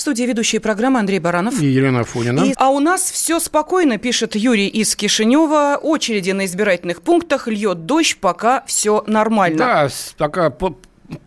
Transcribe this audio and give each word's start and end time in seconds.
В 0.00 0.02
студии 0.02 0.22
ведущие 0.22 0.62
программы 0.62 0.98
Андрей 0.98 1.18
Баранов. 1.18 1.60
И 1.60 1.66
Елена 1.66 2.04
Фунина. 2.04 2.40
И, 2.44 2.54
а 2.56 2.70
у 2.70 2.80
нас 2.80 3.02
все 3.02 3.38
спокойно, 3.38 3.98
пишет 3.98 4.34
Юрий 4.34 4.66
из 4.66 4.96
Кишинева. 4.96 5.76
Очереди 5.76 6.30
на 6.30 6.46
избирательных 6.46 7.02
пунктах, 7.02 7.48
льет 7.48 7.84
дождь, 7.84 8.16
пока 8.18 8.64
все 8.66 9.04
нормально. 9.06 9.58
Да, 9.58 9.88
пока 10.16 10.46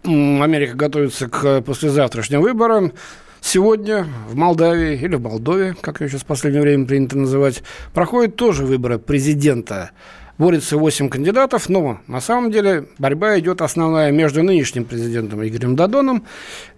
Америка 0.03 0.75
готовится 0.75 1.29
к 1.29 1.61
послезавтрашним 1.61 2.41
выборам. 2.41 2.93
Сегодня 3.41 4.07
в 4.27 4.35
Молдавии 4.35 4.99
или 4.99 5.17
в 5.17 5.21
Молдове, 5.21 5.75
как 5.79 6.01
ее 6.01 6.09
сейчас 6.09 6.21
в 6.21 6.25
последнее 6.25 6.63
время 6.63 6.87
принято 6.87 7.15
называть, 7.15 7.61
проходят 7.93 8.37
тоже 8.37 8.65
выборы 8.65 8.97
президента 8.97 9.91
борется 10.37 10.77
8 10.77 11.09
кандидатов, 11.09 11.69
но 11.69 11.99
на 12.07 12.19
самом 12.19 12.51
деле 12.51 12.87
борьба 12.97 13.37
идет 13.39 13.61
основная 13.61 14.11
между 14.11 14.43
нынешним 14.43 14.85
президентом 14.85 15.45
Игорем 15.45 15.75
Дадоном 15.75 16.25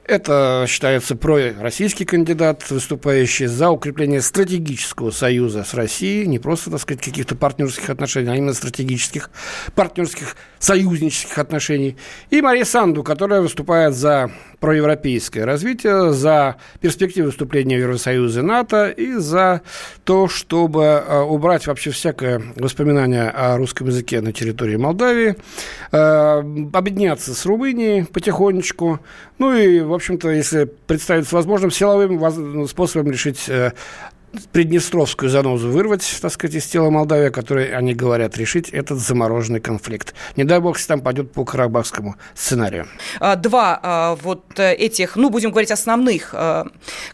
это 0.08 0.66
считается 0.68 1.16
пророссийский 1.16 2.06
кандидат, 2.06 2.70
выступающий 2.70 3.48
за 3.48 3.70
укрепление 3.70 4.22
стратегического 4.22 5.12
союза 5.12 5.64
с 5.64 5.74
Россией, 5.74 6.28
не 6.28 6.40
просто, 6.40 6.72
так 6.72 6.80
сказать, 6.82 7.04
каких-то 7.04 7.36
партнерских 7.36 7.90
отношений, 7.90 8.30
а 8.30 8.36
именно 8.36 8.54
стратегических, 8.54 9.30
партнерских, 9.74 10.36
союзнических 10.60 11.38
отношений. 11.38 11.98
И 12.30 12.42
Мария 12.42 12.66
Санду, 12.66 13.04
которая 13.04 13.42
выступает 13.42 13.96
за 13.96 14.32
проевропейское 14.60 15.46
развитие, 15.46 16.14
за 16.14 16.56
перспективы 16.82 17.32
вступления 17.32 17.78
в 17.78 17.82
Евросоюз 17.82 18.38
и 18.38 18.42
НАТО 18.42 18.90
и 18.90 19.14
за 19.14 19.62
то, 20.04 20.28
чтобы 20.28 20.84
э, 20.84 21.22
убрать 21.22 21.68
вообще 21.68 21.92
всякое 21.92 22.42
воспоминание 22.56 23.30
о 23.30 23.58
русском 23.58 23.88
языке 23.88 24.22
на 24.22 24.32
территории 24.32 24.76
Молдавии, 24.76 25.36
объединяться 25.92 27.34
с 27.34 27.46
Румынией 27.46 28.06
потихонечку, 28.06 29.00
ну 29.38 29.54
и, 29.54 29.82
в 29.82 29.94
общем-то, 29.94 30.30
если 30.30 30.66
представится 30.66 31.36
возможным, 31.36 31.72
силовым 31.72 32.68
способом 32.68 33.12
решить 33.12 33.48
э, 33.50 33.72
Приднестровскую 34.52 35.30
занозу 35.30 35.70
вырвать, 35.70 36.04
так 36.22 36.32
сказать, 36.32 36.56
из 36.56 36.66
тела 36.66 36.90
Молдавии, 36.90 37.30
который 37.30 37.74
они 37.74 37.94
говорят, 37.94 38.38
решить 38.38 38.70
этот 38.70 39.00
замороженный 39.00 39.62
конфликт. 39.62 40.14
Не 40.36 40.44
дай 40.44 40.60
бог, 40.60 40.76
если 40.76 40.90
там 40.90 41.00
пойдет 41.00 41.32
по 41.32 41.46
карабахскому 41.46 42.16
сценарию. 42.34 42.88
А, 43.22 43.38
два 43.38 43.80
а, 43.82 44.16
вот 44.16 44.60
э, 44.60 44.74
этих, 44.74 45.16
ну, 45.16 45.30
будем 45.30 45.52
говорить, 45.52 45.72
основных 45.72 46.36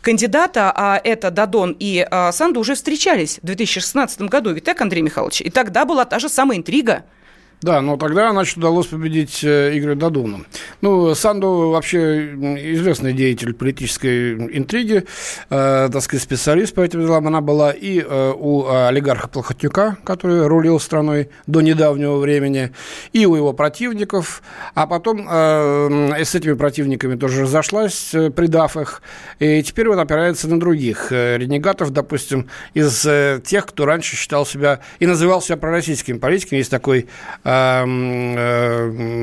кандидата, 0.01 0.73
а 0.75 0.99
это 1.03 1.29
Дадон 1.29 1.75
и 1.79 2.07
Санду, 2.31 2.59
уже 2.59 2.73
встречались 2.73 3.37
в 3.41 3.45
2016 3.45 4.21
году. 4.21 4.51
Ведь 4.51 4.63
так, 4.63 4.81
Андрей 4.81 5.01
Михайлович? 5.01 5.41
И 5.41 5.49
тогда 5.49 5.85
была 5.85 6.05
та 6.05 6.17
же 6.17 6.27
самая 6.27 6.57
интрига– 6.57 7.03
да, 7.61 7.81
но 7.81 7.97
тогда, 7.97 8.31
значит, 8.31 8.57
удалось 8.57 8.87
победить 8.87 9.43
э, 9.43 9.77
Игорю 9.77 9.95
Дадону. 9.95 10.45
Ну, 10.81 11.13
Санду 11.13 11.69
вообще 11.69 12.33
известный 12.73 13.13
деятель 13.13 13.53
политической 13.53 14.57
интриги, 14.57 15.05
э, 15.49 15.89
так 15.91 16.01
сказать, 16.01 16.23
специалист 16.23 16.73
по 16.73 16.81
этим 16.81 17.01
делам. 17.01 17.27
Она 17.27 17.41
была 17.41 17.71
и 17.71 18.01
э, 18.01 18.33
у 18.35 18.67
олигарха 18.67 19.27
Плохотнюка, 19.27 19.97
который 20.03 20.47
рулил 20.47 20.79
страной 20.79 21.29
до 21.45 21.61
недавнего 21.61 22.17
времени, 22.17 22.71
и 23.13 23.27
у 23.27 23.35
его 23.35 23.53
противников. 23.53 24.41
А 24.73 24.87
потом 24.87 25.27
э, 25.29 26.23
с 26.23 26.33
этими 26.33 26.53
противниками 26.53 27.15
тоже 27.15 27.43
разошлась, 27.43 28.13
э, 28.13 28.31
предав 28.31 28.75
их. 28.75 29.03
И 29.39 29.61
теперь 29.61 29.87
вот 29.87 29.99
опирается 29.99 30.47
на 30.47 30.59
других 30.59 31.11
э, 31.11 31.37
ренегатов, 31.37 31.91
допустим, 31.91 32.49
из 32.73 33.05
э, 33.05 33.39
тех, 33.45 33.67
кто 33.67 33.85
раньше 33.85 34.15
считал 34.15 34.47
себя 34.47 34.79
и 34.99 35.05
называл 35.05 35.41
себя 35.41 35.57
пророссийским 35.57 36.19
политиком. 36.19 36.57
Есть 36.57 36.71
такой 36.71 37.07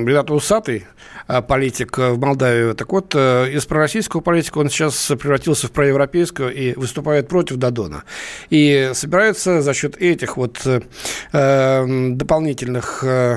Ренат 0.05 0.31
Усатый, 0.31 0.87
а, 1.29 1.43
политик 1.43 1.99
в 1.99 2.19
Молдавии. 2.19 2.73
Так 2.73 2.91
вот, 2.91 3.15
э, 3.15 3.51
из 3.53 3.67
пророссийского 3.67 4.23
политика 4.23 4.59
он 4.59 4.71
сейчас 4.71 5.13
превратился 5.19 5.69
в 5.69 5.73
проевропейского 5.73 6.49
и 6.49 6.75
выступает 6.75 7.29
против 7.29 7.57
Дадона. 7.57 8.05
И 8.49 8.93
собирается 8.95 9.61
за 9.61 9.75
счет 9.75 9.99
этих 9.99 10.39
вот 10.39 10.67
э, 10.67 10.81
дополнительных, 12.15 13.05
э, 13.05 13.37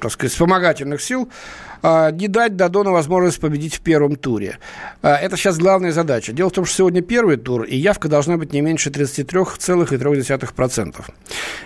так 0.00 0.12
сказать, 0.12 0.32
вспомогательных 0.32 1.00
сил 1.00 1.30
не 1.82 2.28
дать 2.28 2.56
Дадону 2.56 2.92
возможность 2.92 3.40
победить 3.40 3.74
в 3.74 3.80
первом 3.80 4.16
туре. 4.16 4.58
А, 5.02 5.16
это 5.16 5.36
сейчас 5.36 5.58
главная 5.58 5.92
задача. 5.92 6.32
Дело 6.32 6.50
в 6.50 6.52
том, 6.52 6.64
что 6.64 6.76
сегодня 6.76 7.02
первый 7.02 7.36
тур, 7.36 7.64
и 7.64 7.76
явка 7.76 8.08
должна 8.08 8.36
быть 8.36 8.52
не 8.52 8.60
меньше 8.60 8.90
33,3%. 8.90 11.04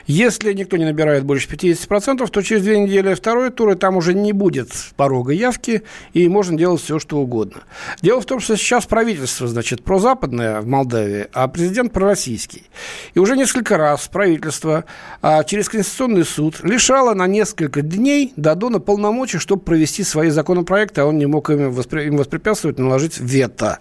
Если 0.06 0.52
никто 0.52 0.76
не 0.76 0.84
набирает 0.84 1.24
больше 1.24 1.48
50%, 1.48 2.26
то 2.28 2.42
через 2.42 2.62
две 2.62 2.78
недели 2.78 3.14
второй 3.14 3.50
тур, 3.50 3.70
и 3.70 3.74
там 3.74 3.96
уже 3.96 4.14
не 4.14 4.32
будет 4.32 4.70
порога 4.96 5.32
явки, 5.32 5.82
и 6.12 6.28
можно 6.28 6.56
делать 6.56 6.80
все, 6.80 6.98
что 6.98 7.18
угодно. 7.18 7.62
Дело 8.02 8.20
в 8.20 8.26
том, 8.26 8.40
что 8.40 8.56
сейчас 8.56 8.86
правительство, 8.86 9.48
значит, 9.48 9.84
прозападное 9.84 10.60
в 10.60 10.66
Молдавии, 10.66 11.26
а 11.32 11.48
президент 11.48 11.92
пророссийский. 11.92 12.68
И 13.14 13.18
уже 13.18 13.36
несколько 13.36 13.76
раз 13.76 14.08
правительство 14.08 14.84
а, 15.20 15.44
через 15.44 15.68
Конституционный 15.68 16.24
суд 16.24 16.60
лишало 16.62 17.14
на 17.14 17.26
несколько 17.26 17.82
дней 17.82 18.32
Дадона 18.36 18.80
полномочий, 18.80 19.38
чтобы 19.38 19.62
провести 19.62 20.04
свои 20.06 20.30
законопроекты, 20.30 21.00
а 21.02 21.06
он 21.06 21.18
не 21.18 21.26
мог 21.26 21.50
им, 21.50 21.70
воспри... 21.70 22.06
им 22.06 22.16
воспрепятствовать, 22.16 22.78
наложить 22.78 23.18
вето. 23.18 23.78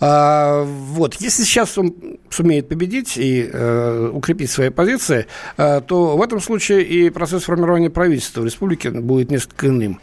А, 0.00 0.64
вот. 0.64 1.14
Если 1.16 1.44
сейчас 1.44 1.78
он 1.78 1.94
сумеет 2.30 2.68
победить 2.68 3.16
и 3.16 3.48
э, 3.52 4.10
укрепить 4.12 4.50
свои 4.50 4.70
позиции, 4.70 5.26
э, 5.56 5.80
то 5.86 6.16
в 6.16 6.22
этом 6.22 6.40
случае 6.40 6.82
и 6.82 7.10
процесс 7.10 7.44
формирования 7.44 7.90
правительства 7.90 8.40
в 8.40 8.44
республике 8.44 8.90
будет 8.90 9.30
несколько 9.30 9.68
иным. 9.68 10.00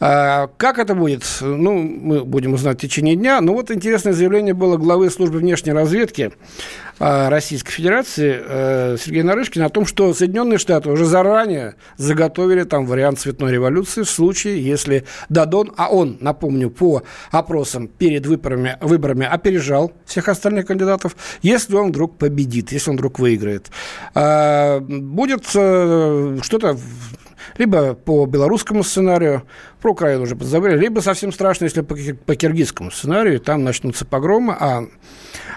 А, 0.00 0.48
как 0.56 0.78
это 0.78 0.94
будет? 0.94 1.24
Ну, 1.40 1.74
мы 1.74 2.24
будем 2.24 2.54
узнать 2.54 2.78
в 2.78 2.80
течение 2.80 3.16
дня. 3.16 3.40
Но 3.40 3.52
вот 3.52 3.70
интересное 3.70 4.12
заявление 4.12 4.54
было 4.54 4.76
главы 4.76 5.10
службы 5.10 5.38
внешней 5.38 5.72
разведки 5.72 6.32
а, 6.98 7.28
Российской 7.28 7.72
Федерации 7.72 8.40
э, 8.42 8.96
Сергея 8.98 9.24
Нарышкина 9.24 9.66
о 9.66 9.68
том, 9.68 9.84
что 9.84 10.14
Соединенные 10.14 10.58
Штаты 10.58 10.88
уже 10.88 11.04
заранее 11.04 11.74
заготовили 11.98 12.64
там 12.64 12.86
вариант 12.86 13.20
цветной 13.20 13.52
революции 13.52 14.02
в 14.02 14.10
случае, 14.10 14.64
если 14.64 14.95
Дадон, 15.28 15.72
а 15.76 15.88
он, 15.88 16.18
напомню, 16.20 16.70
по 16.70 17.02
опросам 17.30 17.88
перед 17.88 18.26
выборами, 18.26 18.76
выборами 18.80 19.26
опережал 19.26 19.92
всех 20.04 20.28
остальных 20.28 20.66
кандидатов, 20.66 21.16
если 21.42 21.74
он 21.76 21.88
вдруг 21.88 22.18
победит, 22.18 22.72
если 22.72 22.90
он 22.90 22.96
вдруг 22.96 23.18
выиграет. 23.18 23.70
А, 24.14 24.80
будет 24.80 25.44
э, 25.54 26.38
что-то 26.42 26.78
либо 27.58 27.94
по 27.94 28.26
белорусскому 28.26 28.82
сценарию, 28.82 29.42
про 29.80 29.92
Украину 29.92 30.22
уже 30.22 30.36
позабыли, 30.36 30.76
либо 30.76 31.00
совсем 31.00 31.32
страшно, 31.32 31.64
если 31.64 31.82
по, 31.82 31.96
по 32.24 32.34
киргизскому 32.34 32.90
сценарию, 32.90 33.40
там 33.40 33.64
начнутся 33.64 34.04
погромы, 34.04 34.56
а 34.58 34.84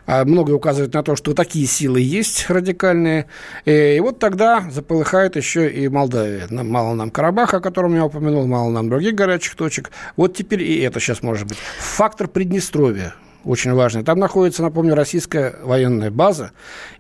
а 0.06 0.26
многое 0.26 0.56
указывает 0.56 0.94
на 0.94 1.04
то, 1.04 1.16
что 1.16 1.34
такие 1.34 1.68
силы 1.68 2.02
есть 2.02 2.50
радикальные. 2.50 3.28
И 3.66 4.00
вот 4.02 4.18
тогда 4.18 4.66
заполыхает 4.72 5.36
еще 5.36 5.70
и 5.70 5.88
Молдавия. 5.88 6.48
Мало 6.50 6.96
нам 6.96 7.12
Карабаха, 7.12 7.58
о 7.58 7.62
котором 7.62 7.94
я 7.94 8.06
упомянул, 8.06 8.48
мало 8.48 8.72
нам 8.72 8.90
других 8.90 9.14
горячих 9.14 9.56
точек. 9.56 9.92
Вот 10.16 10.36
теперь 10.36 10.64
и 10.64 10.80
это 10.80 11.00
сейчас 11.00 11.22
может 11.22 11.48
быть. 11.48 11.60
Фактор 11.80 12.28
Приднестровья 12.28 13.14
очень 13.44 13.74
важный. 13.74 14.04
Там 14.04 14.20
находится, 14.20 14.64
напомню, 14.64 14.96
российская 14.96 15.56
военная 15.64 16.12
база, 16.12 16.52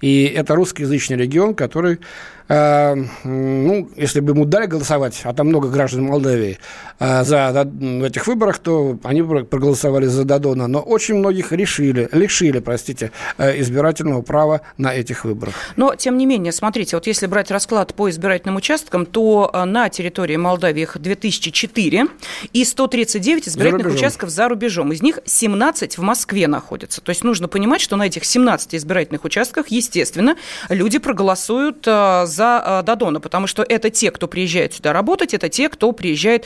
и 0.01 0.25
это 0.25 0.55
русскоязычный 0.55 1.17
регион, 1.17 1.53
который 1.53 1.99
Э, 1.99 2.38
ну, 2.49 3.89
если 3.95 4.21
бы 4.21 4.31
ему 4.31 4.45
дали 4.45 4.65
голосовать, 4.65 5.21
а 5.23 5.33
там 5.33 5.47
много 5.47 5.69
граждан 5.69 6.05
Молдавии, 6.05 6.57
э, 6.99 7.23
за, 7.23 7.63
в 7.63 8.03
этих 8.03 8.25
выборах, 8.25 8.57
то 8.57 8.97
они 9.03 9.21
проголосовали 9.21 10.07
за 10.07 10.23
Дадона. 10.23 10.67
Но 10.67 10.79
очень 10.79 11.15
многих 11.15 11.51
решили, 11.51 12.09
лишили, 12.11 12.59
простите, 12.59 13.11
э, 13.37 13.59
избирательного 13.61 14.23
права 14.23 14.61
на 14.77 14.95
этих 14.95 15.25
выборах. 15.25 15.53
Но, 15.75 15.93
тем 15.93 16.17
не 16.17 16.25
менее, 16.25 16.51
смотрите, 16.51 16.95
вот 16.95 17.05
если 17.05 17.27
брать 17.27 17.51
расклад 17.51 17.93
по 17.93 18.09
избирательным 18.09 18.55
участкам, 18.55 19.05
то 19.05 19.51
на 19.67 19.89
территории 19.89 20.37
Молдавии 20.37 20.81
их 20.81 20.97
2004 20.99 22.07
и 22.51 22.65
139 22.65 23.47
избирательных 23.47 23.91
за 23.91 23.93
участков 23.93 24.29
за 24.29 24.49
рубежом. 24.49 24.91
Из 24.91 25.03
них 25.03 25.19
17 25.23 25.99
в 25.99 26.01
Москве 26.01 26.47
находятся. 26.47 27.01
То 27.01 27.11
есть 27.11 27.23
нужно 27.23 27.47
понимать, 27.47 27.81
что 27.81 27.95
на 27.95 28.07
этих 28.07 28.25
17 28.25 28.73
избирательных 28.73 29.23
участках, 29.23 29.67
естественно, 29.67 30.35
люди 30.69 30.97
проголосуют 30.97 31.85
за 31.85 32.38
за 32.39 32.83
Дадона, 32.85 33.19
потому 33.19 33.47
что 33.47 33.63
это 33.63 33.89
те, 33.89 34.11
кто 34.11 34.27
приезжает 34.27 34.73
сюда 34.73 34.93
работать, 34.93 35.33
это 35.33 35.49
те, 35.49 35.67
кто 35.67 35.91
приезжает 35.91 36.45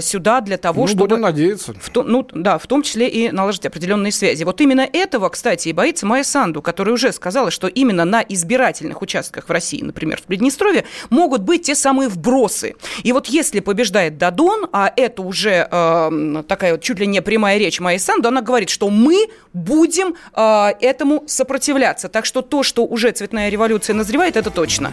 сюда 0.00 0.40
для 0.42 0.58
того, 0.58 0.82
ну, 0.82 0.88
чтобы... 0.88 1.08
будем 1.08 1.22
надеяться. 1.22 1.74
В 1.80 1.88
то, 1.88 2.02
ну, 2.02 2.28
да, 2.32 2.58
в 2.58 2.66
том 2.66 2.82
числе 2.82 3.08
и 3.08 3.30
наложить 3.30 3.64
определенные 3.64 4.12
связи. 4.12 4.44
Вот 4.44 4.60
именно 4.60 4.86
этого, 4.92 5.30
кстати, 5.30 5.68
и 5.68 5.72
боится 5.72 6.04
Майя 6.04 6.24
Санду, 6.24 6.60
которая 6.60 6.94
уже 6.94 7.12
сказала, 7.12 7.50
что 7.50 7.66
именно 7.66 8.04
на 8.04 8.20
избирательных 8.20 9.00
участках 9.00 9.48
в 9.48 9.50
России, 9.50 9.82
например, 9.82 10.18
в 10.18 10.24
Приднестровье, 10.24 10.84
могут 11.08 11.42
быть 11.42 11.62
те 11.62 11.74
самые 11.74 12.08
вбросы. 12.08 12.74
И 13.02 13.12
вот 13.12 13.28
если 13.28 13.60
побеждает 13.60 14.18
Дадон, 14.18 14.68
а 14.72 14.92
это 14.94 15.22
уже 15.22 15.66
э, 15.70 16.42
такая 16.46 16.72
вот 16.72 16.82
чуть 16.82 16.98
ли 16.98 17.06
не 17.06 17.22
прямая 17.22 17.58
речь 17.58 17.80
Майи 17.80 17.98
Санду, 17.98 18.28
она 18.28 18.42
говорит, 18.42 18.68
что 18.68 18.90
мы 18.90 19.28
будем 19.54 20.14
э, 20.34 20.68
этому 20.80 21.24
сопротивляться. 21.26 22.08
Так 22.08 22.26
что 22.26 22.42
то, 22.42 22.62
что 22.62 22.84
уже 22.84 23.10
цветная 23.12 23.48
революция 23.48 23.94
назревает, 23.94 24.36
это 24.36 24.50
точно. 24.50 24.92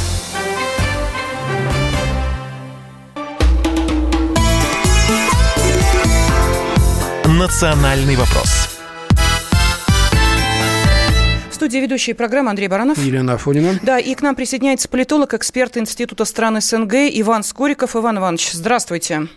Национальный 7.41 8.15
вопрос 8.15 8.69
студии 11.61 11.77
ведущие 11.77 12.15
программы 12.15 12.49
Андрей 12.49 12.67
Баранов. 12.67 12.97
Елена 12.97 13.33
Афонина. 13.33 13.79
Да, 13.83 13.99
и 13.99 14.15
к 14.15 14.23
нам 14.23 14.35
присоединяется 14.35 14.89
политолог, 14.89 15.35
эксперт 15.35 15.77
Института 15.77 16.25
стран 16.25 16.59
СНГ 16.59 16.93
Иван 17.13 17.43
Скориков. 17.43 17.95
Иван 17.95 18.17
Иванович, 18.17 18.53
здравствуйте. 18.53 19.27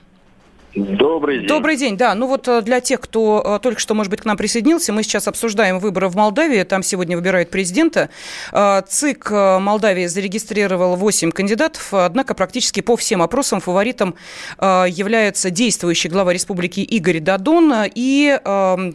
Добрый 0.75 1.39
день. 1.39 1.47
Добрый 1.47 1.77
день, 1.77 1.97
да. 1.97 2.17
Ну 2.17 2.27
вот 2.27 2.49
э, 2.49 2.61
для 2.61 2.81
тех, 2.81 3.01
кто 3.01 3.43
э, 3.45 3.59
только 3.63 3.79
что, 3.81 3.95
может 3.95 4.11
быть, 4.11 4.23
к 4.23 4.25
нам 4.25 4.37
присоединился, 4.37 4.93
мы 4.93 5.05
сейчас 5.05 5.29
обсуждаем 5.29 5.79
выборы 5.79 6.09
в 6.09 6.17
Молдавии. 6.17 6.65
Там 6.65 6.83
сегодня 6.83 7.17
выбирают 7.17 7.51
президента. 7.51 8.11
Э, 8.51 8.83
ЦИК 8.87 9.31
Молдавии 9.31 10.07
зарегистрировал 10.07 10.97
8 10.97 11.31
кандидатов, 11.31 11.95
однако 11.95 12.35
практически 12.35 12.81
по 12.81 12.97
всем 12.97 13.23
опросам 13.23 13.61
фаворитом 13.61 14.15
является 14.61 15.51
действующий 15.51 16.09
глава 16.09 16.33
республики 16.33 16.81
Игорь 16.81 17.21
Дадон 17.21 17.73
и 17.95 18.39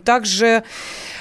также 0.04 0.64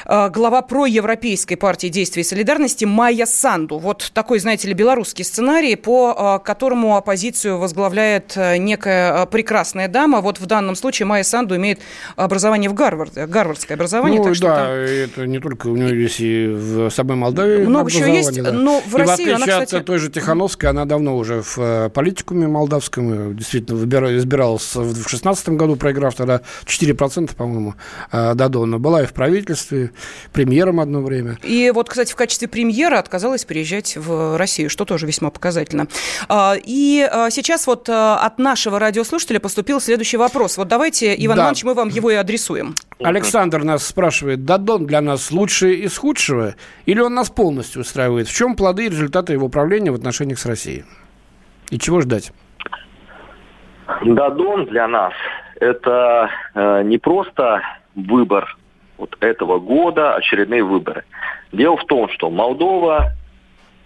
глава 0.08 0.62
проевропейской 0.62 1.58
партии 1.58 1.88
действия 1.88 2.22
и 2.22 2.24
солидарности 2.24 2.86
Майя 2.86 3.26
Санду. 3.26 3.78
Вот 3.78 4.10
такой, 4.14 4.38
знаете 4.38 4.68
ли, 4.68 4.74
белорусский 4.74 5.22
сценарий, 5.22 5.76
по 5.76 6.40
которому 6.42 6.96
оппозицию 6.96 7.58
возглавляет 7.58 8.34
некая 8.36 9.26
прекрасная 9.26 9.86
дама. 9.86 10.22
Вот 10.22 10.40
в 10.40 10.46
данном 10.46 10.76
случае 10.76 11.06
Майя 11.06 11.24
Санду 11.24 11.56
имеет 11.56 11.80
образование 12.16 12.70
в 12.70 12.74
Гарварде, 12.74 13.26
гарвардское 13.26 13.76
образование. 13.76 14.18
Ну, 14.18 14.24
так 14.24 14.34
что 14.34 14.46
да, 14.46 14.56
там... 14.56 14.72
это 14.72 15.26
не 15.26 15.40
только 15.40 15.66
у 15.66 15.76
нее 15.76 16.02
есть 16.02 16.20
и 16.20 16.46
в 16.46 16.90
самой 16.90 17.16
Молдавии 17.16 17.66
Много 17.66 17.90
чего 17.90 18.06
есть, 18.06 18.42
да. 18.42 18.52
но 18.52 18.80
в 18.80 18.94
и 18.94 18.98
России 18.98 19.30
в 19.30 19.36
она, 19.36 19.46
кстати... 19.46 19.74
от 19.74 19.84
той 19.84 19.98
же 19.98 20.10
Тихановской, 20.10 20.70
она 20.70 20.86
давно 20.86 21.16
уже 21.16 21.42
в 21.42 21.58
э, 21.58 21.90
политикуме 21.90 22.48
молдавском, 22.48 23.36
действительно 23.36 23.78
выбирала, 23.78 24.16
избиралась 24.16 24.74
в 24.74 25.08
16 25.08 25.50
году, 25.50 25.76
проиграв 25.76 26.14
тогда 26.14 26.40
4%, 26.64 27.34
по-моему, 27.36 27.74
э, 28.10 28.34
Дадона. 28.34 28.78
Была 28.78 29.02
и 29.02 29.06
в 29.06 29.12
правительстве, 29.12 29.92
премьером 30.32 30.80
одно 30.80 31.00
время. 31.00 31.38
И 31.42 31.70
вот, 31.74 31.88
кстати, 31.88 32.12
в 32.12 32.16
качестве 32.16 32.48
премьера 32.48 32.98
отказалась 32.98 33.44
приезжать 33.44 33.96
в 33.96 34.36
Россию, 34.36 34.70
что 34.70 34.84
тоже 34.84 35.06
весьма 35.06 35.30
показательно. 35.30 35.88
А, 36.28 36.54
и 36.56 37.08
а, 37.10 37.30
сейчас 37.30 37.66
вот 37.66 37.88
от 37.88 38.38
нашего 38.38 38.78
радиослушателя 38.78 39.40
поступил 39.40 39.80
следующий 39.80 40.16
вопрос 40.16 40.38
вопрос. 40.38 40.58
Вот 40.58 40.68
давайте, 40.68 41.14
Иван 41.14 41.36
да. 41.36 41.42
Иванович, 41.44 41.64
мы 41.64 41.74
вам 41.74 41.88
его 41.88 42.10
и 42.10 42.14
адресуем. 42.14 42.74
Александр 43.02 43.64
нас 43.64 43.86
спрашивает, 43.86 44.44
Дадон 44.44 44.86
для 44.86 45.00
нас 45.00 45.30
лучший 45.30 45.76
из 45.76 45.96
худшего 45.98 46.54
или 46.86 47.00
он 47.00 47.14
нас 47.14 47.30
полностью 47.30 47.82
устраивает? 47.82 48.28
В 48.28 48.34
чем 48.34 48.56
плоды 48.56 48.86
и 48.86 48.88
результаты 48.88 49.32
его 49.32 49.48
правления 49.48 49.90
в 49.90 49.94
отношениях 49.94 50.38
с 50.38 50.46
Россией? 50.46 50.84
И 51.70 51.78
чего 51.78 52.00
ждать? 52.00 52.32
Дадон 54.04 54.66
для 54.66 54.86
нас 54.86 55.12
это 55.60 56.30
э, 56.54 56.82
не 56.84 56.98
просто 56.98 57.62
выбор 57.94 58.56
вот 58.98 59.16
этого 59.20 59.58
года, 59.58 60.14
очередные 60.14 60.62
выборы. 60.62 61.04
Дело 61.52 61.76
в 61.76 61.84
том, 61.86 62.08
что 62.10 62.30
Молдова 62.30 63.12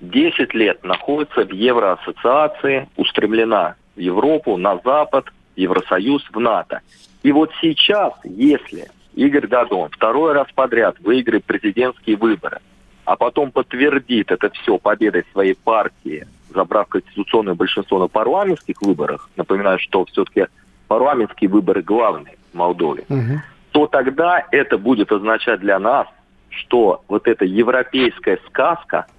10 0.01 0.55
лет 0.55 0.83
находится 0.83 1.45
в 1.45 1.53
Евроассоциации, 1.53 2.89
устремлена 2.97 3.77
в 3.95 4.01
Европу, 4.01 4.57
на 4.57 4.79
Запад– 4.85 5.27
Евросоюз, 5.57 6.23
в 6.33 6.41
НАТО. 6.41 6.81
И 7.23 7.33
вот 7.33 7.51
сейчас, 7.61 8.13
если 8.25 8.89
Игорь 9.15 9.47
Дадон 9.47 9.91
второй 9.91 10.33
раз 10.33 10.47
подряд 10.55 10.99
выиграет 11.01 11.45
президентские 11.45 12.17
выборы, 12.17 12.59
а 13.05 13.17
потом 13.17 13.51
подтвердит 13.51 14.31
это 14.31 14.51
все 14.51 14.79
победой 14.79 15.25
своей 15.33 15.55
партии, 15.55 16.27
забрав 16.55 16.89
конституционное 16.89 17.55
большинство 17.55 17.99
на 17.99 18.09
парламентских 18.09 18.81
выборах, 18.81 19.29
напоминаю, 19.37 19.79
что 19.79 20.05
все-таки 20.07 20.47
парламентские 20.89 21.51
выборы 21.51 21.83
главные 21.83 22.37
в 22.53 22.57
Молдове, 22.57 23.05
угу. 23.09 23.41
То 23.73 23.87
тогда 23.87 24.47
это 24.51 24.79
будет 24.79 25.11
означать 25.13 25.61
для 25.61 25.79
нас, 25.79 26.07
что 26.51 27.03
вот 27.09 27.27
эта 27.27 27.45
европейская 27.45 28.39
сказка– 28.49 29.07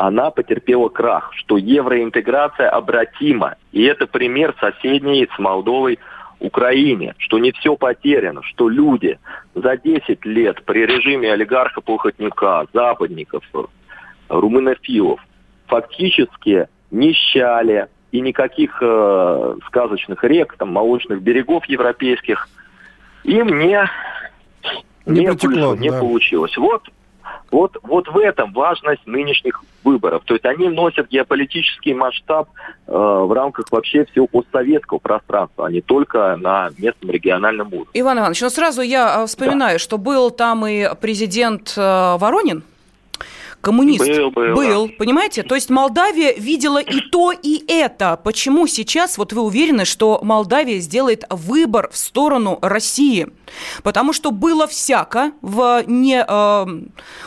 она 0.00 0.30
потерпела 0.30 0.88
крах, 0.88 1.30
что 1.34 1.58
евроинтеграция 1.58 2.70
обратима. 2.70 3.56
И 3.70 3.82
это 3.82 4.06
пример 4.06 4.54
соседней 4.58 5.28
с 5.36 5.38
Молдовой 5.38 5.98
Украине, 6.38 7.14
что 7.18 7.38
не 7.38 7.52
все 7.52 7.76
потеряно, 7.76 8.42
что 8.44 8.70
люди 8.70 9.18
за 9.54 9.76
10 9.76 10.24
лет 10.24 10.64
при 10.64 10.86
режиме 10.86 11.30
олигарха 11.30 11.82
Плохотнюка, 11.82 12.64
западников, 12.72 13.44
румынофилов 14.30 15.20
фактически 15.66 16.66
нищали, 16.90 17.88
и 18.10 18.20
никаких 18.22 18.78
э, 18.80 19.56
сказочных 19.66 20.24
рек, 20.24 20.56
там, 20.56 20.72
молочных 20.72 21.22
берегов 21.22 21.66
европейских 21.66 22.48
им 23.24 23.58
не, 23.58 23.88
не, 25.06 25.20
не, 25.20 25.26
протекло, 25.26 25.76
не 25.76 25.90
да. 25.90 25.98
получилось. 25.98 26.56
Вот 26.56 26.82
вот, 27.50 27.76
вот 27.82 28.08
в 28.08 28.18
этом 28.18 28.52
важность 28.52 29.06
нынешних 29.06 29.62
выборов. 29.82 30.22
То 30.24 30.34
есть 30.34 30.44
они 30.44 30.68
носят 30.68 31.08
геополитический 31.08 31.94
масштаб 31.94 32.48
э, 32.86 32.92
в 32.92 33.32
рамках 33.32 33.66
вообще 33.70 34.04
всего 34.04 34.26
постсоветского 34.26 34.98
пространства, 34.98 35.66
а 35.66 35.70
не 35.70 35.80
только 35.80 36.36
на 36.36 36.70
местном 36.78 37.10
региональном 37.10 37.68
уровне. 37.68 37.88
Иван 37.94 38.18
Иванович, 38.18 38.42
ну 38.42 38.50
сразу 38.50 38.82
я 38.82 39.22
э, 39.22 39.26
вспоминаю, 39.26 39.74
да. 39.74 39.78
что 39.78 39.98
был 39.98 40.30
там 40.30 40.66
и 40.66 40.88
президент 41.00 41.74
э, 41.76 42.16
Воронин, 42.18 42.62
коммунист. 43.60 44.04
Был, 44.06 44.30
был. 44.30 44.54
Был, 44.54 44.88
понимаете? 44.98 45.42
То 45.42 45.54
есть 45.54 45.70
Молдавия 45.70 46.34
видела 46.36 46.78
и 46.78 47.00
то, 47.00 47.32
и 47.32 47.64
это. 47.66 48.18
Почему 48.22 48.66
сейчас 48.66 49.18
вот 49.18 49.32
вы 49.32 49.42
уверены, 49.42 49.84
что 49.84 50.20
Молдавия 50.22 50.78
сделает 50.80 51.24
выбор 51.30 51.90
в 51.92 51.96
сторону 51.96 52.58
России? 52.62 53.28
Потому 53.82 54.12
что 54.12 54.30
было 54.30 54.66
всяко 54.66 55.32
в 55.42 55.82
не 55.86 56.24
э, 56.26 56.66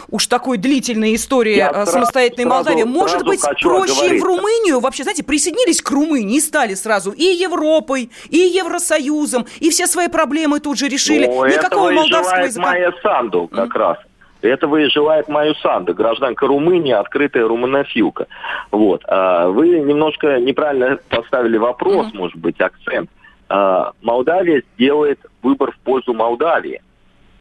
уж 0.09 0.27
такой 0.27 0.57
длительной 0.57 1.15
истории 1.15 1.57
Я 1.57 1.71
э, 1.71 1.85
самостоятельной 1.85 2.45
сразу, 2.45 2.69
Молдавии. 2.69 2.83
Может 2.83 3.21
сразу 3.21 3.25
быть, 3.25 3.41
проще 3.61 4.19
в 4.19 4.23
Румынию 4.23 4.79
вообще, 4.79 5.03
знаете, 5.03 5.23
присоединились 5.23 5.81
к 5.81 5.91
Румынии 5.91 6.37
и 6.37 6.41
стали 6.41 6.73
сразу 6.75 7.11
и 7.11 7.23
Европой, 7.23 8.09
и 8.29 8.37
Евросоюзом, 8.37 9.45
и 9.59 9.69
все 9.69 9.87
свои 9.87 10.07
проблемы 10.07 10.59
тут 10.59 10.77
же 10.77 10.87
решили. 10.87 11.27
Ну, 11.27 11.45
Никакого 11.45 11.91
молдавского 11.91 12.45
языка. 12.45 12.65
Майя 12.65 12.93
Санду 13.01 13.47
как 13.47 13.75
mm-hmm. 13.75 13.79
раз. 13.79 13.97
Этого 14.43 14.77
и 14.77 14.89
желает 14.89 15.29
Майю 15.29 15.55
Санду, 15.55 15.93
гражданка 15.93 16.47
Румынии, 16.47 16.91
открытая 16.91 17.47
румынофилка. 17.47 18.27
Вот. 18.71 19.01
А, 19.07 19.47
вы 19.47 19.79
немножко 19.79 20.39
неправильно 20.39 20.99
поставили 21.09 21.57
вопрос, 21.57 22.07
mm-hmm. 22.07 22.17
может 22.17 22.37
быть, 22.37 22.59
акцент. 22.59 23.09
А, 23.49 23.93
Молдавия 24.01 24.63
сделает 24.73 25.19
выбор 25.41 25.71
в 25.71 25.77
пользу 25.79 26.13
Молдавии. 26.13 26.81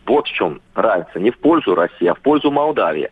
Вот 0.06 0.26
в 0.26 0.32
чем 0.32 0.60
разница. 0.74 1.18
Не 1.18 1.30
в 1.30 1.38
пользу 1.38 1.74
России, 1.74 2.06
а 2.06 2.14
в 2.14 2.20
пользу 2.20 2.50
Молдавии. 2.50 3.10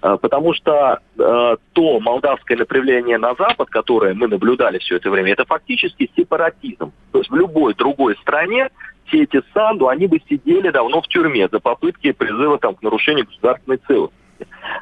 А, 0.00 0.16
потому 0.16 0.54
что 0.54 0.98
э, 1.18 1.56
то 1.72 2.00
молдавское 2.00 2.56
направление 2.56 3.18
на 3.18 3.34
Запад, 3.34 3.70
которое 3.70 4.14
мы 4.14 4.28
наблюдали 4.28 4.78
все 4.78 4.96
это 4.96 5.10
время, 5.10 5.32
это 5.32 5.44
фактически 5.44 6.10
сепаратизм. 6.16 6.92
То 7.12 7.18
есть 7.18 7.30
в 7.30 7.34
любой 7.34 7.74
другой 7.74 8.16
стране 8.16 8.70
все 9.06 9.22
эти 9.22 9.42
Санду, 9.52 9.88
они 9.88 10.06
бы 10.06 10.20
сидели 10.28 10.70
давно 10.70 11.00
в 11.02 11.08
тюрьме 11.08 11.48
за 11.48 11.60
попытки 11.60 12.12
призыва 12.12 12.58
там, 12.58 12.74
к 12.74 12.82
нарушению 12.82 13.26
государственной 13.26 13.78
целостности. 13.78 14.22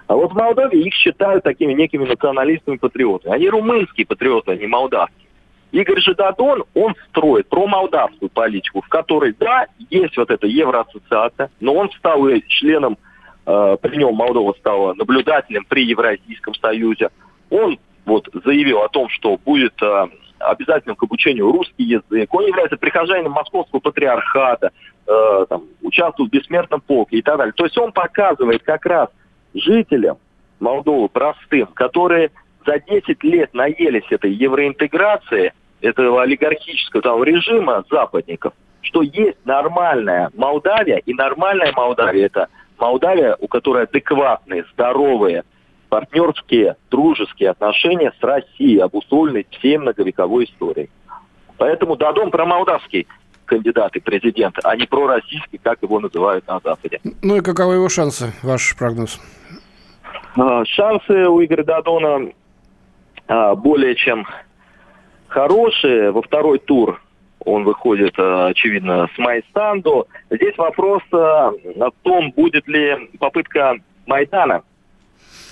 А 0.07 0.15
вот 0.15 0.33
в 0.33 0.35
Молдавии 0.35 0.87
их 0.87 0.95
считают 0.95 1.45
такими 1.45 1.73
некими 1.73 2.05
националистами-патриотами. 2.05 3.35
Они 3.35 3.49
румынские 3.49 4.07
патриоты, 4.07 4.53
а 4.53 4.57
не 4.57 4.67
молдавские. 4.67 5.29
Игорь 5.73 6.01
же 6.01 6.15
Дадон, 6.15 6.65
он 6.75 6.95
строит 7.09 7.49
промолдавскую 7.49 8.29
политику, 8.29 8.81
в 8.81 8.89
которой, 8.89 9.35
да, 9.39 9.67
есть 9.89 10.17
вот 10.17 10.31
эта 10.31 10.47
евроассоциация, 10.47 11.51
но 11.61 11.75
он 11.75 11.91
стал 11.93 12.27
членом, 12.49 12.99
э, 13.47 13.77
при 13.81 13.97
нем 13.97 14.15
Молдова 14.15 14.53
стала 14.59 14.95
наблюдателем 14.95 15.65
при 15.69 15.85
Евразийском 15.85 16.55
союзе. 16.55 17.11
Он 17.51 17.79
вот 18.05 18.29
заявил 18.45 18.83
о 18.83 18.89
том, 18.89 19.09
что 19.11 19.39
будет 19.39 19.81
э, 19.81 20.07
обязательным 20.41 20.97
к 20.97 21.03
обучению 21.03 21.53
русский 21.53 21.85
язык. 21.85 22.33
Он 22.35 22.47
является 22.47 22.77
прихожанином 22.77 23.33
московского 23.33 23.81
патриархата, 23.81 24.71
э, 25.07 25.47
там, 25.49 25.65
участвует 25.83 26.31
в 26.31 26.33
бессмертном 26.33 26.81
полке 26.81 27.19
и 27.19 27.23
так 27.23 27.37
далее. 27.39 27.53
То 27.53 27.65
есть 27.65 27.79
он 27.79 27.93
показывает 27.93 28.63
как 28.63 28.85
раз 28.87 29.09
жителям 29.55 30.19
Молдовы 30.59 31.09
простым, 31.09 31.69
которые 31.69 32.31
за 32.67 32.79
10 32.79 33.23
лет 33.25 33.55
наелись 33.55 34.05
этой 34.11 34.31
евроинтеграции, 34.31 35.55
этого 35.81 36.23
олигархического 36.23 37.03
там, 37.03 37.25
режима 37.25 37.85
западников, 37.91 38.53
что 38.83 39.01
есть 39.03 39.39
нормальная 39.47 40.31
Молдавия, 40.37 40.99
и 40.99 41.15
нормальная 41.15 41.73
Молдавия– 41.73 42.27
это 42.27 42.49
Молдавия, 42.79 43.37
у 43.41 43.49
которой 43.49 43.85
адекватные, 43.85 44.65
здоровые, 44.73 45.45
партнерские, 45.91 46.77
дружеские 46.91 47.51
отношения 47.51 48.13
с 48.19 48.23
Россией, 48.23 48.79
обусловленные 48.79 49.45
всей 49.51 49.77
многовековой 49.77 50.45
историей. 50.45 50.89
Поэтому 51.59 51.97
Дадон 51.97 52.31
промолдавский 52.31 53.07
кандидат 53.45 53.97
и 53.97 54.01
президент, 54.01 54.57
а 54.65 54.77
не 54.77 54.87
пророссийский, 54.87 55.59
как 55.63 55.83
его 55.83 55.99
называют 55.99 56.47
на 56.47 56.61
Западе. 56.61 57.01
Ну 57.23 57.37
и 57.37 57.41
каковы 57.41 57.75
его 57.75 57.89
шансы, 57.89 58.33
ваш 58.43 58.77
прогноз? 58.79 59.21
А, 60.37 60.65
шансы 60.65 61.29
у 61.29 61.45
Игоря 61.45 61.65
Дадона 61.65 62.31
а, 63.27 63.57
более 63.57 63.97
чем 63.97 64.27
хорошие. 65.27 66.13
Во 66.13 66.23
второй 66.23 66.61
тур 66.61 67.03
он 67.41 67.65
выходит, 67.65 68.15
а, 68.17 68.47
очевидно, 68.47 69.09
с 69.15 69.19
Майстанду. 69.19 70.07
Здесь 70.31 70.57
вопрос 70.57 71.03
о 71.13 71.51
том, 72.03 72.31
будет 72.31 72.69
ли 72.69 73.11
попытка 73.19 73.75
Майдана 74.07 74.63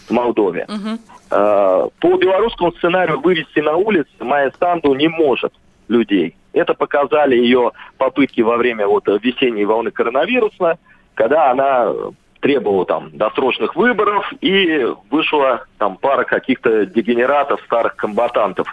в 0.08 0.10
Молдове. 0.10 0.66
Угу. 0.68 0.98
По 1.30 2.16
белорусскому 2.16 2.72
сценарию 2.72 3.20
вывести 3.20 3.60
на 3.60 3.76
улицы 3.76 4.10
Майя 4.20 4.52
Санду 4.58 4.94
не 4.94 5.08
может 5.08 5.52
людей. 5.88 6.34
Это 6.52 6.74
показали 6.74 7.36
ее 7.36 7.72
попытки 7.98 8.40
во 8.40 8.56
время 8.56 8.86
вот 8.86 9.06
весенней 9.06 9.64
волны 9.64 9.90
коронавируса, 9.90 10.78
когда 11.14 11.50
она 11.50 11.92
требовала 12.40 12.86
там 12.86 13.10
досрочных 13.16 13.74
выборов, 13.74 14.32
и 14.40 14.86
вышла 15.10 15.64
там 15.78 15.96
пара 15.96 16.24
каких-то 16.24 16.86
дегенератов, 16.86 17.60
старых 17.62 17.96
комбатантов 17.96 18.68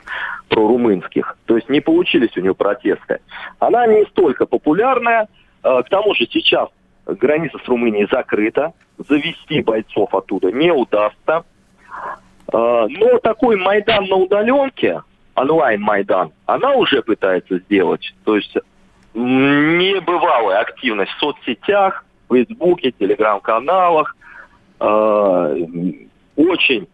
прорумынских. 0.50 1.38
То 1.46 1.56
есть 1.56 1.70
не 1.70 1.82
получились 1.82 2.36
у 2.38 2.42
нее 2.42 2.54
протесты. 2.54 3.20
Она 3.60 3.88
не 3.88 4.06
столько 4.06 4.46
популярная, 4.46 5.28
а, 5.64 5.82
к 5.82 5.90
тому 5.90 6.14
же 6.14 6.28
сейчас 6.32 6.70
граница 7.08 7.58
с 7.64 7.68
Румынией 7.68 8.08
закрыта, 8.12 8.74
завести 8.98 9.62
бойцов 9.62 10.14
оттуда 10.14 10.52
не 10.52 10.72
удастся. 10.72 11.44
А, 12.54 12.88
но 12.88 13.20
такой 13.20 13.58
Майдан 13.58 14.06
на 14.06 14.16
удаленке, 14.16 15.02
онлайн-Майдан, 15.36 16.32
она 16.46 16.74
уже 16.74 17.02
пытается 17.02 17.60
сделать. 17.60 18.14
То 18.24 18.36
есть 18.36 18.56
небывалая 19.14 20.60
активность 20.60 21.12
в 21.14 21.20
соцсетях, 21.20 22.06
в 22.28 22.34
Фейсбуке, 22.34 22.92
телеграм-каналах. 22.92 24.16
Э, 24.80 25.56
очень 26.36 26.88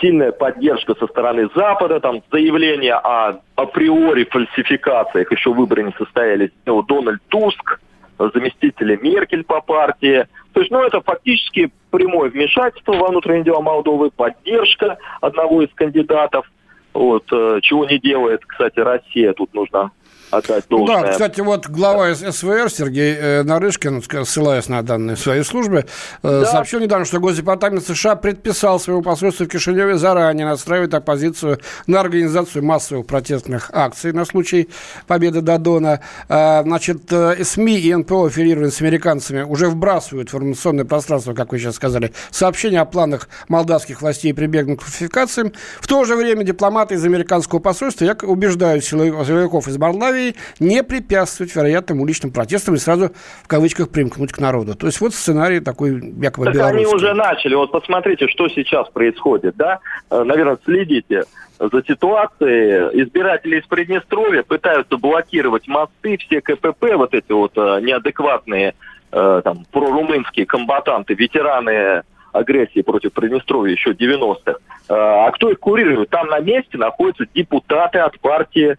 сильная 0.00 0.32
поддержка 0.32 0.94
со 0.96 1.06
стороны 1.06 1.48
Запада, 1.54 2.00
там 2.00 2.22
заявления 2.30 2.94
о 2.94 3.40
априори 3.54 4.24
фальсификациях, 4.24 5.30
еще 5.32 5.52
выборы 5.52 5.84
не 5.84 5.92
состоялись, 5.92 6.50
Дональд 6.64 7.22
Туск, 7.28 7.80
заместители 8.18 8.98
Меркель 9.00 9.44
по 9.44 9.60
партии. 9.60 10.26
То 10.52 10.60
есть, 10.60 10.70
ну, 10.70 10.82
это 10.82 11.00
фактически 11.00 11.70
прямое 11.90 12.30
вмешательство 12.30 12.92
во 12.92 13.08
внутренние 13.08 13.44
дела 13.44 13.60
Молдовы, 13.60 14.10
поддержка 14.10 14.98
одного 15.20 15.62
из 15.62 15.72
кандидатов, 15.74 16.50
вот, 16.94 17.24
э, 17.30 17.60
чего 17.62 17.84
не 17.84 17.98
делает, 17.98 18.44
кстати, 18.46 18.80
Россия, 18.80 19.32
тут 19.34 19.52
нужно 19.54 19.90
отдать 20.30 20.64
должное. 20.68 21.02
Да, 21.02 21.12
кстати, 21.12 21.40
вот 21.40 21.68
глава 21.68 22.14
СВР 22.14 22.70
Сергей 22.70 23.14
э, 23.14 23.42
Нарышкин, 23.42 24.02
ссылаясь 24.24 24.68
на 24.68 24.82
данные 24.82 25.16
своей 25.16 25.44
службы, 25.44 25.86
э, 26.22 26.40
да. 26.40 26.46
сообщил 26.46 26.80
недавно, 26.80 27.04
что 27.04 27.20
Госдепартамент 27.20 27.86
США 27.86 28.16
предписал 28.16 28.80
своему 28.80 29.02
посольству 29.02 29.46
в 29.46 29.48
Кишиневе 29.48 29.96
заранее 29.96 30.46
настраивать 30.46 30.94
оппозицию 30.94 31.60
на 31.86 32.00
организацию 32.00 32.64
массовых 32.64 33.06
протестных 33.06 33.70
акций 33.72 34.12
на 34.12 34.24
случай 34.24 34.68
победы 35.06 35.40
Дадона. 35.40 36.00
Э, 36.28 36.62
значит, 36.62 37.02
СМИ 37.42 37.78
и 37.78 37.94
НПО, 37.94 38.26
аффилированные 38.26 38.70
с 38.70 38.80
американцами, 38.80 39.42
уже 39.42 39.68
вбрасывают 39.68 40.32
в 40.32 40.36
информационное 40.36 40.84
пространство, 40.84 41.34
как 41.34 41.52
вы 41.52 41.58
сейчас 41.58 41.76
сказали, 41.76 42.12
сообщения 42.30 42.80
о 42.80 42.84
планах 42.84 43.28
молдавских 43.48 44.02
властей 44.02 44.34
прибегнуть 44.34 44.80
к 44.80 44.82
фальсификациям. 44.82 45.52
В 45.80 45.86
то 45.86 46.04
же 46.04 46.16
время 46.16 46.44
дипломаты 46.44 46.94
из 46.94 47.04
американского 47.04 47.58
посольства 47.58 48.06
убеждают 48.22 48.84
силовиков 48.84 49.68
из 49.68 49.76
Молдавии 49.76 50.15
Югославии 50.16 50.34
не 50.60 50.82
препятствовать 50.82 51.54
вероятным 51.54 52.00
уличным 52.00 52.32
протестам 52.32 52.74
и 52.74 52.78
сразу, 52.78 53.10
в 53.42 53.48
кавычках, 53.48 53.90
примкнуть 53.90 54.32
к 54.32 54.38
народу. 54.38 54.74
То 54.74 54.86
есть 54.86 55.00
вот 55.00 55.14
сценарий 55.14 55.60
такой 55.60 56.14
якобы 56.20 56.46
так 56.46 56.54
белорусский. 56.54 56.84
они 56.84 56.86
уже 56.86 57.14
начали. 57.14 57.54
Вот 57.54 57.72
посмотрите, 57.72 58.26
что 58.28 58.48
сейчас 58.48 58.88
происходит, 58.90 59.56
да? 59.56 59.80
Э, 60.10 60.22
наверное, 60.24 60.58
следите 60.64 61.24
за 61.58 61.82
ситуацией. 61.86 63.02
Избиратели 63.02 63.60
из 63.60 63.66
Приднестровья 63.66 64.42
пытаются 64.42 64.96
блокировать 64.96 65.68
мосты, 65.68 66.18
все 66.18 66.40
КПП, 66.40 66.94
вот 66.96 67.14
эти 67.14 67.32
вот 67.32 67.52
э, 67.56 67.80
неадекватные 67.82 68.74
э, 69.12 69.40
там, 69.44 69.64
прорумынские 69.70 70.46
комбатанты, 70.46 71.14
ветераны 71.14 72.02
агрессии 72.32 72.82
против 72.82 73.12
Приднестровья 73.14 73.72
еще 73.72 73.92
90-х. 73.92 74.58
А 74.88 75.30
кто 75.30 75.50
их 75.50 75.58
курирует? 75.58 76.10
Там 76.10 76.28
на 76.28 76.38
месте 76.40 76.76
находятся 76.76 77.24
депутаты 77.34 77.98
от 77.98 78.20
партии 78.20 78.76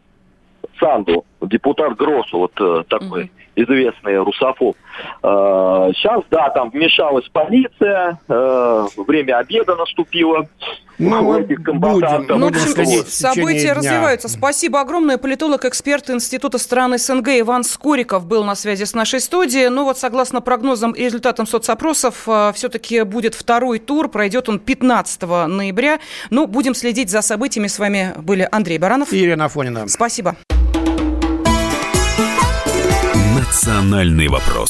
Санду, 0.79 1.25
депутат 1.41 1.95
Гросу, 1.95 2.37
вот 2.37 2.53
э, 2.59 2.83
такой 2.87 3.31
известный 3.55 4.17
русофоб. 4.17 4.75
Э, 5.23 5.89
сейчас, 5.95 6.23
да, 6.29 6.49
там 6.49 6.69
вмешалась 6.69 7.27
полиция, 7.29 8.19
э, 8.27 8.85
время 8.97 9.37
обеда 9.37 9.75
наступило. 9.75 10.47
Ну, 10.99 11.39
этих 11.39 11.61
будем, 11.61 12.25
ну, 12.27 12.47
в 12.47 12.49
общем, 12.49 13.05
события 13.07 13.73
развиваются. 13.73 14.27
Спасибо 14.27 14.81
огромное. 14.81 15.17
Политолог, 15.17 15.65
эксперт 15.65 16.09
Института 16.09 16.57
стран 16.57 16.97
СНГ 16.97 17.39
Иван 17.39 17.63
Скориков 17.63 18.25
был 18.25 18.43
на 18.43 18.55
связи 18.55 18.83
с 18.83 18.95
нашей 18.95 19.19
студией. 19.19 19.69
Ну 19.69 19.83
вот, 19.83 19.99
согласно 19.99 20.41
прогнозам 20.41 20.93
и 20.93 21.03
результатам 21.03 21.45
соцопросов, 21.45 22.27
все-таки 22.55 23.03
будет 23.03 23.35
второй 23.35 23.79
тур. 23.79 24.09
Пройдет 24.09 24.49
он 24.49 24.59
15 24.59 25.21
ноября. 25.47 25.99
Ну, 26.31 26.47
будем 26.47 26.73
следить 26.73 27.11
за 27.11 27.21
событиями. 27.21 27.67
С 27.67 27.77
вами 27.77 28.13
были 28.17 28.47
Андрей 28.51 28.79
Баранов 28.79 29.13
и 29.13 29.23
Ирина 29.23 29.45
Афонина. 29.45 29.87
Спасибо. 29.87 30.35
«Национальный 33.35 34.27
вопрос». 34.27 34.69